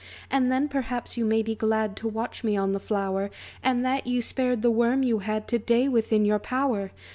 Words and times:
"And 0.31 0.51
then, 0.51 0.67
perhaps, 0.67 1.15
you 1.15 1.23
may 1.25 1.43
be 1.43 1.53
glad 1.53 1.95
To 1.97 2.07
watch 2.07 2.43
me 2.43 2.57
on 2.57 2.71
the 2.71 2.79
flower; 2.79 3.29
And 3.61 3.85
that 3.85 4.07
you 4.07 4.23
spared 4.23 4.63
the 4.63 4.71
worm 4.71 5.03
you 5.03 5.19
had 5.19 5.47
To 5.49 5.59
day 5.59 5.87
within 5.87 6.25
your 6.25 6.39
power!" 6.39 6.89